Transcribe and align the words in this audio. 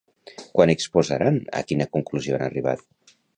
Quan 0.53 0.71
exposaran 0.73 1.37
a 1.59 1.61
quina 1.73 1.87
conclusió 1.99 2.39
han 2.41 2.47
arribat? 2.47 3.15